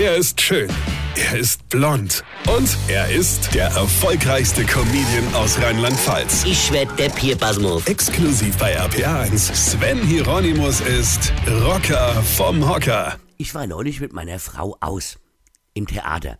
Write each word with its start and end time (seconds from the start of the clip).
Er 0.00 0.16
ist 0.16 0.40
schön. 0.40 0.70
Er 1.14 1.38
ist 1.38 1.68
blond. 1.68 2.24
Und 2.48 2.74
er 2.88 3.10
ist 3.10 3.54
der 3.54 3.66
erfolgreichste 3.66 4.64
Comedian 4.64 5.34
aus 5.34 5.60
Rheinland-Pfalz. 5.60 6.46
Ich 6.46 6.72
werd 6.72 6.98
der 6.98 7.10
Pierpasmus. 7.10 7.86
Exklusiv 7.86 8.56
bei 8.56 8.80
RPA1. 8.80 9.54
Sven 9.54 9.98
Hieronymus 9.98 10.80
ist 10.80 11.34
Rocker 11.46 12.14
vom 12.22 12.66
Hocker. 12.66 13.18
Ich 13.36 13.54
war 13.54 13.66
neulich 13.66 14.00
mit 14.00 14.14
meiner 14.14 14.38
Frau 14.38 14.74
aus. 14.80 15.18
Im 15.74 15.86
Theater. 15.86 16.38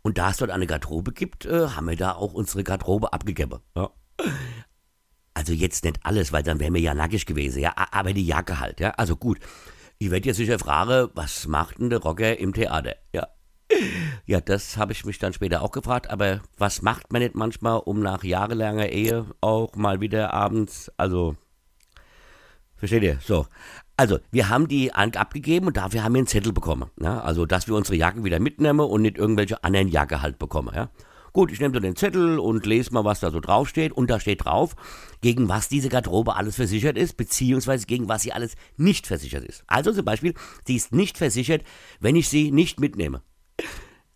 Und 0.00 0.16
da 0.16 0.30
es 0.30 0.38
dort 0.38 0.50
eine 0.50 0.66
Garderobe 0.66 1.12
gibt, 1.12 1.44
äh, 1.44 1.68
haben 1.68 1.90
wir 1.90 1.96
da 1.96 2.12
auch 2.12 2.32
unsere 2.32 2.64
Garderobe 2.64 3.12
abgegeben. 3.12 3.60
Ja. 3.76 3.90
Also 5.34 5.52
jetzt 5.52 5.84
nicht 5.84 5.98
alles, 6.02 6.32
weil 6.32 6.44
dann 6.44 6.60
wären 6.60 6.72
wir 6.72 6.80
ja 6.80 6.94
nackig 6.94 7.26
gewesen, 7.26 7.60
ja. 7.60 7.74
Aber 7.76 8.14
die 8.14 8.24
Jacke 8.24 8.58
halt, 8.58 8.80
ja. 8.80 8.92
Also 8.92 9.16
gut. 9.16 9.38
Ich 10.02 10.10
werde 10.10 10.26
jetzt 10.26 10.38
sicher 10.38 10.58
fragen, 10.58 11.10
was 11.14 11.46
macht 11.46 11.78
denn 11.78 11.88
der 11.88 12.00
Rocker 12.00 12.36
im 12.36 12.52
Theater? 12.52 12.96
Ja. 13.12 13.28
Ja, 14.26 14.40
das 14.40 14.76
habe 14.76 14.90
ich 14.90 15.04
mich 15.04 15.20
dann 15.20 15.32
später 15.32 15.62
auch 15.62 15.70
gefragt, 15.70 16.10
aber 16.10 16.40
was 16.58 16.82
macht 16.82 17.12
man 17.12 17.22
nicht 17.22 17.36
manchmal, 17.36 17.78
um 17.78 18.00
nach 18.00 18.24
jahrelanger 18.24 18.88
Ehe 18.88 19.26
auch 19.40 19.76
mal 19.76 20.00
wieder 20.00 20.34
abends, 20.34 20.90
also 20.96 21.36
Versteht 22.74 23.04
ihr? 23.04 23.18
So. 23.24 23.46
Also, 23.96 24.18
wir 24.32 24.48
haben 24.48 24.66
die 24.66 24.92
an- 24.92 25.14
abgegeben 25.14 25.68
und 25.68 25.76
dafür 25.76 26.02
haben 26.02 26.14
wir 26.14 26.18
einen 26.18 26.26
Zettel 26.26 26.52
bekommen. 26.52 26.90
Ja? 27.00 27.20
Also, 27.20 27.46
dass 27.46 27.68
wir 27.68 27.76
unsere 27.76 27.94
Jacken 27.96 28.24
wieder 28.24 28.40
mitnehmen 28.40 28.80
und 28.80 29.02
nicht 29.02 29.18
irgendwelche 29.18 29.62
anderen 29.62 29.86
Jacke 29.86 30.20
halt 30.20 30.40
bekommen. 30.40 30.74
Ja? 30.74 30.90
Gut, 31.32 31.50
ich 31.50 31.60
nehme 31.60 31.72
so 31.72 31.80
den 31.80 31.96
Zettel 31.96 32.38
und 32.38 32.66
lese 32.66 32.92
mal, 32.92 33.04
was 33.04 33.20
da 33.20 33.30
so 33.30 33.40
draufsteht. 33.40 33.92
Und 33.92 34.10
da 34.10 34.20
steht 34.20 34.44
drauf, 34.44 34.76
gegen 35.22 35.48
was 35.48 35.68
diese 35.68 35.88
Garderobe 35.88 36.36
alles 36.36 36.56
versichert 36.56 36.98
ist, 36.98 37.16
beziehungsweise 37.16 37.86
gegen 37.86 38.08
was 38.08 38.22
sie 38.22 38.32
alles 38.32 38.54
nicht 38.76 39.06
versichert 39.06 39.44
ist. 39.44 39.64
Also 39.66 39.92
zum 39.92 40.04
Beispiel, 40.04 40.34
sie 40.66 40.76
ist 40.76 40.92
nicht 40.92 41.16
versichert, 41.16 41.62
wenn 42.00 42.16
ich 42.16 42.28
sie 42.28 42.50
nicht 42.50 42.80
mitnehme. 42.80 43.22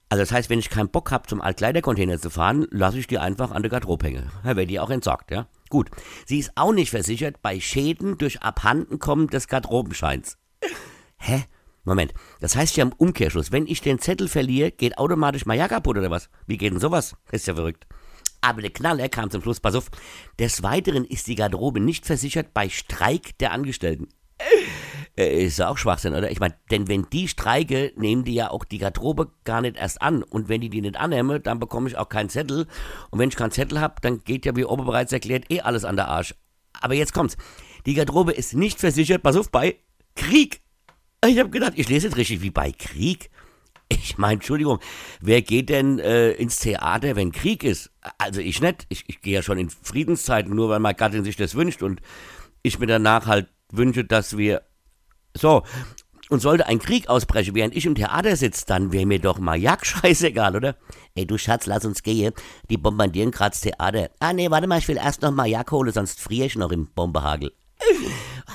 Also 0.09 0.23
das 0.23 0.31
heißt, 0.31 0.51
wenn 0.51 0.59
ich 0.59 0.71
keinen 0.71 0.91
Bock 0.91 1.11
habe, 1.11 1.27
zum 1.27 1.41
Altkleidercontainer 1.41 2.21
zu 2.21 2.31
fahren, 2.31 2.67
lasse 2.71 2.99
ich 2.99 3.07
die 3.07 3.19
einfach 3.19 3.51
an 3.51 3.63
der 3.63 3.71
Garderobe 3.71 4.07
hängen. 4.07 4.31
Da 4.45 4.55
wird 4.55 4.71
die 4.71 4.79
auch 4.79 4.91
entsorgt, 4.91 5.31
ja. 5.31 5.49
Gut. 5.69 5.91
Sie 6.27 6.39
ist 6.39 6.53
auch 6.55 6.73
nicht 6.73 6.91
versichert 6.91 7.43
bei 7.43 7.59
Schäden 7.61 8.19
durch 8.19 8.43
Abhandenkommen 8.43 9.29
des 9.29 9.49
Garderobenscheins. 9.49 10.39
Hä? 11.19 11.45
Moment. 11.87 12.13
Das 12.41 12.57
heißt 12.57 12.77
ja 12.77 12.85
im 12.85 12.93
Umkehrschluss, 12.93 13.53
wenn 13.53 13.67
ich 13.67 13.81
den 13.81 13.99
Zettel 13.99 14.29
verliere, 14.29 14.73
geht 14.73 14.99
automatisch 14.99 15.47
mein 15.47 15.59
Jahr 15.59 15.69
kaputt 15.69 15.97
oder 15.97 16.11
was? 16.11 16.29
Wie 16.47 16.59
geht 16.59 16.73
denn 16.73 16.81
sowas? 16.81 17.17
Ist 17.33 17.47
ja 17.47 17.55
verrückt. 17.55 17.87
Aber 18.43 18.61
der 18.61 18.73
Knaller 18.73 19.09
kam 19.09 19.31
zum 19.31 19.41
Schluss, 19.41 19.61
pass 19.61 19.75
auf. 19.75 19.91
Des 20.39 20.63
Weiteren 20.63 21.05
ist 21.05 21.27
die 21.27 21.35
Garderobe 21.35 21.81
nicht 21.81 22.05
versichert 22.05 22.53
bei 22.53 22.69
Streik 22.69 23.39
der 23.39 23.53
Angestellten. 23.53 24.09
Äh, 25.17 25.45
Ist 25.45 25.59
ja 25.59 25.69
auch 25.69 25.79
Schwachsinn, 25.79 26.15
oder? 26.15 26.31
Ich 26.31 26.41
meine, 26.41 26.55
denn 26.71 26.89
wenn 26.89 27.09
die 27.11 27.29
streike, 27.29 27.93
nehmen 27.97 28.25
die 28.25 28.35
ja 28.35 28.51
auch 28.51 28.65
die 28.65 28.79
Garderobe 28.79 29.33
gar 29.45 29.63
nicht 29.63 29.77
erst 29.77 30.03
an. 30.03 30.23
Und 30.23 30.49
wenn 30.49 30.61
die 30.61 30.69
die 30.69 30.83
nicht 30.83 30.97
annehmen, 30.97 31.43
dann 31.43 31.59
bekomme 31.59 31.89
ich 31.89 31.97
auch 31.97 32.09
keinen 32.09 32.29
Zettel. 32.29 32.67
Und 33.11 33.19
wenn 33.19 33.31
ich 33.31 33.37
keinen 33.37 33.53
Zettel 33.53 33.81
habe, 33.81 33.95
dann 34.03 34.23
geht 34.25 34.45
ja, 34.45 34.55
wie 34.55 34.65
oben 34.65 34.85
bereits 34.85 35.13
erklärt, 35.13 35.51
eh 35.51 35.63
alles 35.63 35.85
an 35.85 35.97
der 35.97 36.09
Arsch. 36.09 36.35
Aber 36.81 36.95
jetzt 36.95 37.15
kommt's. 37.15 37.37
Die 37.87 37.95
Garderobe 37.95 38.33
ist 38.33 38.55
nicht 38.55 38.79
versichert, 38.79 39.23
pass 39.23 39.37
auf, 39.37 39.51
bei 39.51 39.77
Krieg. 40.15 40.61
Ich 41.29 41.39
habe 41.39 41.51
gedacht, 41.51 41.73
ich 41.77 41.89
lese 41.89 42.07
jetzt 42.07 42.17
richtig 42.17 42.43
wie 42.43 42.51
bei 42.51 42.73
Krieg. 42.73 43.31
Ich 43.89 44.19
meine, 44.19 44.35
Entschuldigung, 44.35 44.81
wer 45.21 45.43
geht 45.43 45.69
denn 45.69 45.99
äh, 45.99 46.33
ins 46.33 46.59
Theater, 46.59 47.15
wenn 47.15 47.31
Krieg 47.31 47.63
ist? 47.63 47.91
Also 48.19 48.41
ich 48.41 48.61
nicht. 48.61 48.87
Ich, 48.89 49.05
ich 49.07 49.21
gehe 49.21 49.35
ja 49.35 49.43
schon 49.43 49.59
in 49.59 49.71
Friedenszeiten, 49.71 50.55
nur 50.55 50.69
weil 50.69 50.81
meine 50.81 50.97
Gattin 50.97 51.25
sich 51.25 51.37
das 51.37 51.55
wünscht 51.55 51.83
und 51.83 52.01
ich 52.63 52.79
mir 52.79 52.87
danach 52.87 53.27
halt 53.27 53.49
wünsche, 53.71 54.05
dass 54.05 54.37
wir 54.37 54.63
so, 55.37 55.63
und 56.29 56.41
sollte 56.41 56.67
ein 56.67 56.79
Krieg 56.79 57.09
ausbrechen, 57.09 57.55
während 57.55 57.77
ich 57.77 57.87
im 57.87 57.95
Theater 57.95 58.35
sitze, 58.37 58.65
dann 58.67 58.93
wäre 58.93 59.07
mir 59.07 59.21
doch 59.21 59.39
mal 59.39 59.57
Jagd 59.57 59.87
scheißegal, 59.87 60.57
oder? 60.57 60.77
Ey, 61.15 61.27
du 61.27 61.39
Schatz, 61.39 61.67
lass 61.67 61.85
uns 61.85 62.03
gehen. 62.03 62.33
Die 62.69 62.77
bombardieren 62.77 63.31
grad 63.31 63.53
das 63.53 63.61
Theater. 63.61 64.11
Ah, 64.19 64.33
nee, 64.33 64.51
warte 64.51 64.67
mal, 64.67 64.79
ich 64.79 64.89
will 64.89 64.97
erst 64.97 65.23
noch 65.23 65.31
mal 65.31 65.47
Jagd 65.47 65.71
holen, 65.71 65.93
sonst 65.93 66.21
friere 66.21 66.47
ich 66.47 66.57
noch 66.57 66.73
im 66.73 66.89
Bombehagel. 66.89 67.53